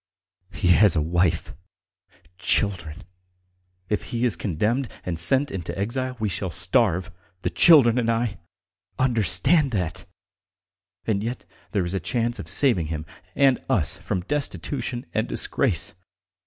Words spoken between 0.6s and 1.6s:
has a wife,